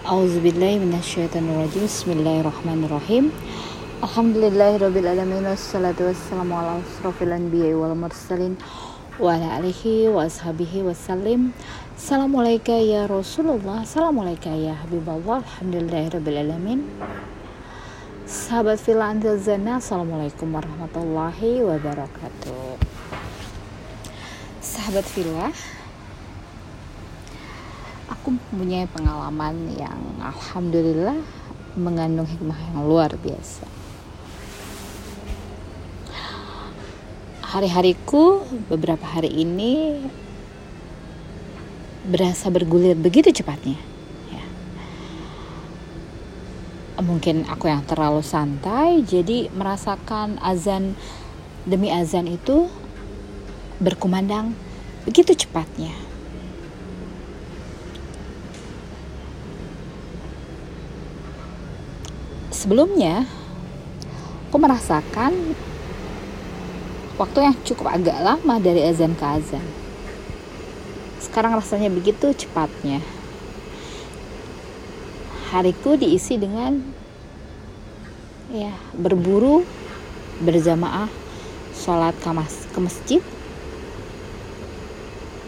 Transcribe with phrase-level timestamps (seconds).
[0.00, 3.28] Auzubillahiminasyaitonirrajim Bismillahirrahmanirrahim.
[4.00, 8.56] Alhamdulillahirrabbilalamin Wassalatu wassalamu ala asrafil anbiya wal mursalin
[9.20, 11.52] Wa ala alihi wa ashabihi wassalim.
[12.00, 16.80] Assalamualaikum ya Rasulullah Assalamualaikum ya Habiballah Alhamdulillahirrabbilalamin
[18.24, 22.80] Sahabat Villa Zana Assalamualaikum warahmatullahi wabarakatuh.
[24.64, 25.52] Sahabat Villa
[28.20, 31.16] Aku mempunyai pengalaman yang Alhamdulillah
[31.74, 33.80] mengandung hikmah yang luar biasa
[37.50, 39.98] hari-hariku beberapa hari ini
[42.06, 43.74] berasa bergulir begitu cepatnya.
[44.30, 44.44] Ya.
[47.02, 50.94] Mungkin aku yang terlalu santai, jadi merasakan azan
[51.66, 52.70] demi azan itu
[53.82, 54.54] berkumandang
[55.02, 56.09] begitu cepatnya.
[62.60, 63.24] Sebelumnya,
[64.52, 65.32] aku merasakan
[67.16, 69.64] waktu yang cukup agak lama dari azan ke azan.
[71.24, 73.00] Sekarang rasanya begitu cepatnya.
[75.48, 76.84] Hariku diisi dengan
[78.52, 79.64] ya berburu
[80.44, 81.08] berjamaah
[81.72, 83.22] sholat ke, mas, ke masjid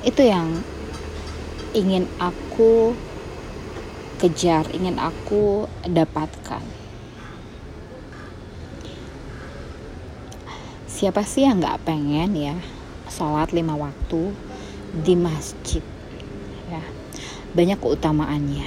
[0.00, 0.48] itu yang
[1.76, 2.96] ingin aku
[4.16, 6.81] kejar ingin aku dapatkan
[11.02, 12.54] siapa sih yang nggak pengen ya
[13.10, 14.30] sholat lima waktu
[15.02, 15.82] di masjid
[16.70, 16.78] ya?
[17.58, 18.62] Banyak keutamaannya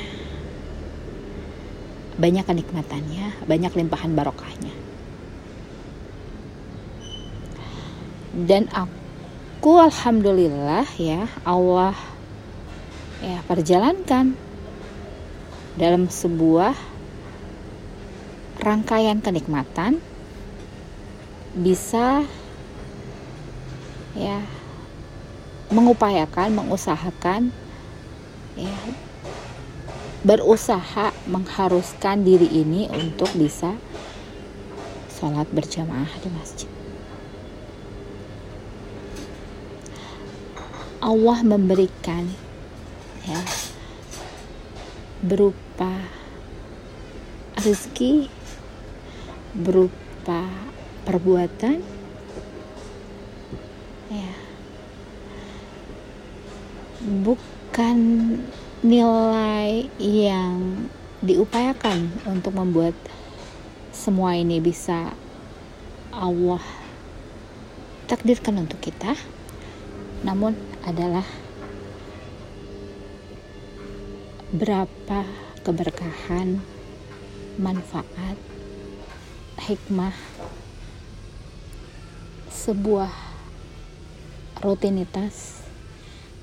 [2.19, 4.75] banyak kenikmatannya banyak limpahan barokahnya.
[8.35, 11.95] Dan aku alhamdulillah ya Allah
[13.23, 14.35] ya perjalankan
[15.79, 16.75] dalam sebuah
[18.59, 20.03] rangkaian kenikmatan
[21.55, 22.27] bisa
[24.15, 24.43] ya
[25.71, 27.55] mengupayakan, mengusahakan
[28.59, 28.75] ya
[30.25, 33.77] berusaha mengharuskan diri ini untuk bisa
[35.15, 36.71] sholat berjamaah di masjid.
[41.05, 42.25] Allah memberikan
[43.29, 43.37] ya
[45.21, 46.01] berupa
[47.61, 48.33] rezeki
[49.53, 50.49] berupa
[51.05, 51.79] perbuatan.
[54.09, 54.33] Ya.
[57.05, 57.97] Bukan
[58.85, 60.89] nilai yang
[61.25, 62.93] diupayakan untuk membuat
[63.89, 65.09] semua ini bisa
[66.13, 66.61] Allah
[68.05, 69.17] takdirkan untuk kita
[70.21, 70.53] namun
[70.85, 71.25] adalah
[74.53, 75.25] berapa
[75.65, 76.61] keberkahan
[77.57, 78.37] manfaat
[79.65, 80.13] hikmah
[82.65, 83.13] sebuah
[84.65, 85.61] rutinitas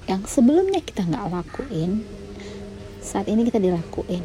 [0.06, 2.06] yang sebelumnya kita nggak lakuin
[3.02, 4.22] saat ini kita dilakuin.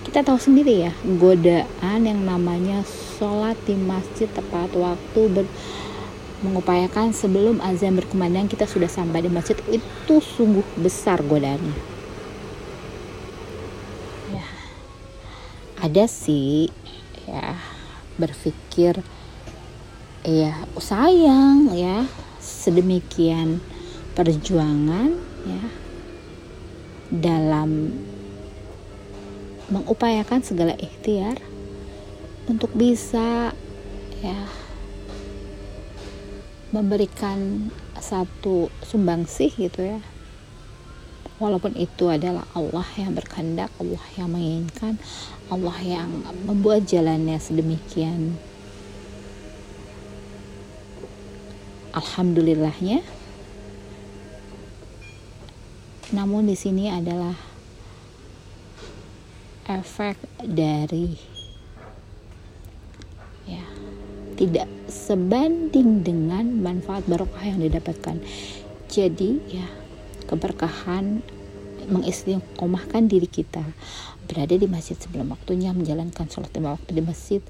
[0.00, 5.44] Kita tahu sendiri ya godaan yang namanya sholat di masjid tepat waktu ber,
[6.40, 11.76] mengupayakan sebelum azan berkumandang kita sudah sampai di masjid itu sungguh besar godaannya.
[14.32, 14.48] Ya
[15.84, 16.72] ada sih
[17.28, 17.60] ya
[18.16, 19.04] berpikir
[20.20, 22.04] ya sayang ya
[22.36, 23.64] sedemikian
[24.12, 25.16] perjuangan
[25.48, 25.64] ya
[27.08, 27.96] dalam
[29.72, 31.40] mengupayakan segala ikhtiar
[32.50, 33.54] untuk bisa
[34.20, 34.40] ya
[36.70, 40.00] memberikan satu sumbangsih gitu ya.
[41.40, 45.00] Walaupun itu adalah Allah yang berkehendak Allah yang menginginkan
[45.48, 46.12] Allah yang
[46.44, 48.36] membuat jalannya sedemikian
[51.94, 53.02] alhamdulillahnya.
[56.10, 57.34] Namun di sini adalah
[59.70, 61.14] efek dari
[63.46, 63.62] ya
[64.34, 68.18] tidak sebanding dengan manfaat barokah yang didapatkan.
[68.90, 69.66] Jadi ya
[70.26, 71.22] keberkahan
[71.86, 73.62] mengistiqomahkan diri kita.
[74.26, 77.42] Berada di masjid sebelum waktunya menjalankan sholat lima waktu di masjid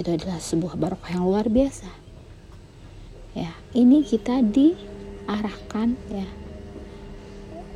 [0.00, 2.11] itu adalah sebuah barokah yang luar biasa
[3.72, 6.28] ini kita diarahkan ya.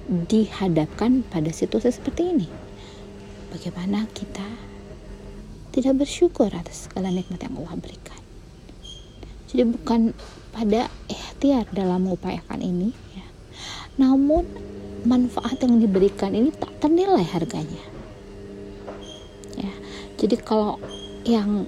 [0.07, 2.49] Dihadapkan pada situasi seperti ini.
[3.51, 4.47] Bagaimana kita
[5.75, 8.21] tidak bersyukur atas segala nikmat yang Allah berikan.
[9.51, 10.01] Jadi bukan
[10.53, 13.27] pada ikhtiar dalam mengupayakan ini ya.
[14.01, 14.45] Namun
[15.07, 17.85] manfaat yang diberikan ini tak ternilai harganya.
[19.57, 19.73] Ya.
[20.17, 20.81] Jadi kalau
[21.25, 21.67] yang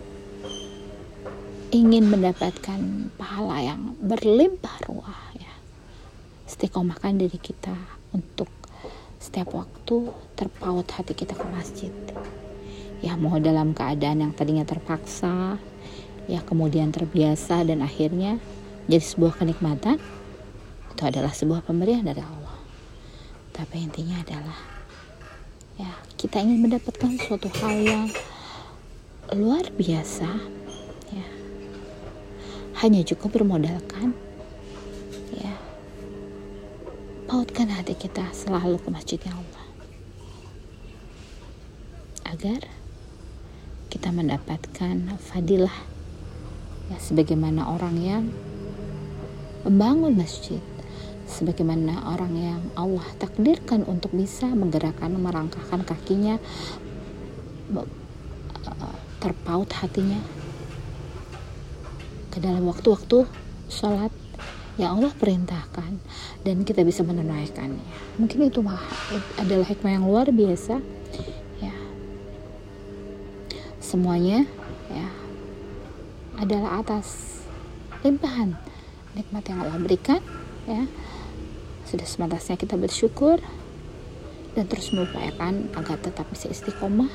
[1.69, 5.53] ingin mendapatkan pahala yang berlimpah ruah ya.
[6.49, 7.76] Istiqomahkan diri kita
[8.17, 8.49] untuk
[9.20, 11.93] setiap waktu terpaut hati kita ke masjid.
[13.05, 15.61] Ya mau dalam keadaan yang tadinya terpaksa
[16.29, 18.41] ya kemudian terbiasa dan akhirnya
[18.88, 20.00] jadi sebuah kenikmatan
[20.93, 22.56] itu adalah sebuah pemberian dari Allah.
[23.53, 24.59] Tapi intinya adalah
[25.76, 28.06] ya kita ingin mendapatkan suatu hal yang
[29.37, 30.59] luar biasa
[32.79, 34.15] hanya cukup bermodalkan.
[35.35, 35.55] Ya.
[37.27, 39.67] Pautkan hati kita selalu ke masjidnya Allah.
[42.29, 42.61] Agar
[43.89, 45.75] kita mendapatkan fadilah
[46.93, 48.25] ya sebagaimana orang yang
[49.65, 50.61] membangun masjid
[51.29, 56.41] sebagaimana orang yang Allah takdirkan untuk bisa menggerakkan merangkahkan kakinya
[59.21, 60.21] terpaut hatinya
[62.38, 63.29] dalam waktu-waktu
[63.69, 64.11] sholat
[64.79, 65.99] yang Allah perintahkan.
[66.46, 67.82] Dan kita bisa menunaikannya.
[68.17, 68.62] Mungkin itu
[69.37, 70.79] adalah hikmah yang luar biasa.
[71.58, 71.75] Ya.
[73.82, 74.46] Semuanya
[74.88, 75.08] ya
[76.38, 77.43] adalah atas
[78.06, 78.55] limpahan
[79.19, 80.23] nikmat yang Allah berikan
[80.70, 80.87] ya.
[81.82, 83.43] Sudah semantasnya kita bersyukur
[84.55, 87.11] dan terus mengupayakan agar tetap bisa istiqomah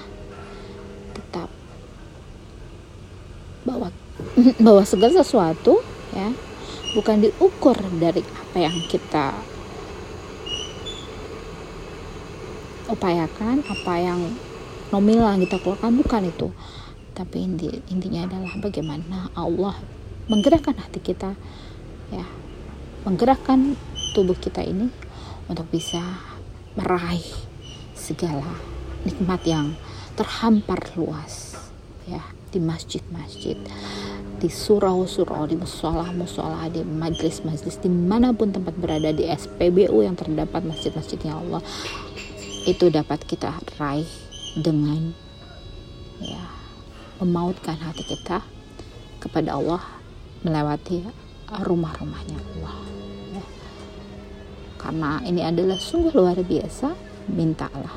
[4.65, 5.81] bahwa segala sesuatu
[6.13, 6.33] ya
[6.97, 9.33] bukan diukur dari apa yang kita
[12.89, 14.19] upayakan apa yang
[14.93, 16.47] nominal yang kita keluarkan bukan itu.
[17.13, 19.77] Tapi inti, intinya adalah bagaimana Allah
[20.25, 21.37] menggerakkan hati kita
[22.09, 22.25] ya
[23.03, 23.75] menggerakkan
[24.15, 24.87] tubuh kita ini
[25.51, 25.99] untuk bisa
[26.73, 27.25] meraih
[27.93, 28.47] segala
[29.03, 29.67] nikmat yang
[30.15, 31.57] terhampar luas
[32.07, 33.57] ya di masjid-masjid
[34.43, 40.67] di surau-surau di musola-musola di majlis-majlis di mana pun tempat berada di SPBU yang terdapat
[40.67, 41.63] masjid-masjidnya Allah
[42.67, 44.11] itu dapat kita raih
[44.59, 45.15] dengan
[46.19, 46.43] ya
[47.23, 48.43] memautkan hati kita
[49.23, 49.79] kepada Allah
[50.43, 51.07] melewati
[51.63, 52.77] rumah-rumahnya Allah
[53.39, 53.43] ya.
[54.75, 56.91] karena ini adalah sungguh luar biasa
[57.31, 57.95] mintalah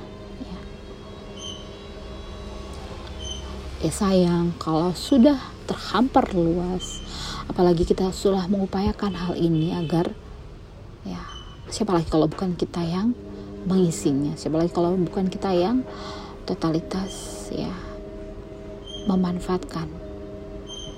[3.83, 7.03] ya sayang kalau sudah terhampar luas.
[7.51, 10.11] Apalagi kita sudah mengupayakan hal ini agar
[11.03, 11.23] ya
[11.71, 13.13] siapa lagi kalau bukan kita yang
[13.67, 14.35] mengisinya?
[14.39, 15.83] Siapa lagi kalau bukan kita yang
[16.47, 17.75] totalitas ya
[19.11, 19.87] memanfaatkan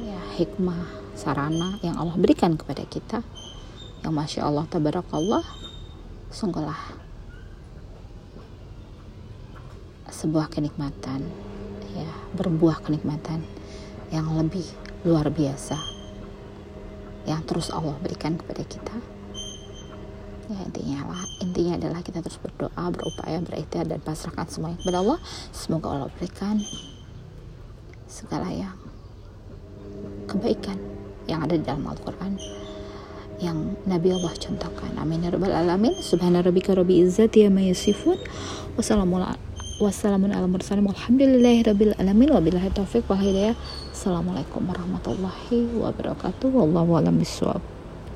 [0.04, 3.24] ya hikmah sarana yang Allah berikan kepada kita.
[4.04, 5.42] Yang masya Allah tabarakallah
[6.30, 6.78] sungguhlah
[10.08, 11.24] sebuah kenikmatan
[11.94, 13.44] ya berbuah kenikmatan
[14.12, 14.64] yang lebih
[15.04, 15.76] luar biasa.
[17.28, 18.96] Yang terus Allah berikan kepada kita.
[20.48, 25.18] Ya intinya lah intinya adalah kita terus berdoa berupaya berikhtiar dan pasrahkan semuanya kepada Allah.
[25.52, 26.56] Semoga Allah berikan
[28.08, 28.76] segala yang
[30.24, 30.80] kebaikan
[31.28, 32.40] yang ada di dalam Al-Quran
[33.44, 34.96] yang Nabi Allah contohkan.
[34.96, 35.92] Amin ya rabbal alamin.
[36.00, 38.16] Subhana rabbika rabbi izzati amma yasifun.
[38.80, 39.47] Wassalamualaikum
[43.94, 46.50] Wassalamualaikum warahmatullahi wabarakatuh.
[46.50, 47.22] Wallahu a'lam.